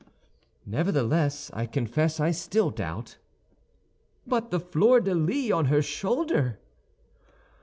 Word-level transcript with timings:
"Nevertheless, 0.65 1.51
I 1.53 1.67
confess 1.67 2.19
I 2.19 2.31
still 2.31 2.71
doubt." 2.71 3.17
"But 4.25 4.49
the 4.49 4.59
fleur 4.59 4.99
de 4.99 5.13
lis 5.13 5.51
on 5.51 5.65
her 5.65 5.83
shoulder?" 5.83 6.57